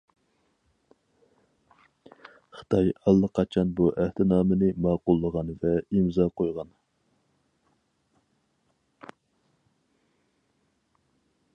[2.61, 6.73] خىتاي ئاللىقاچان بۇ ئەھدىنامىنى ماقۇللىغان ۋە ئىمزا قويغان.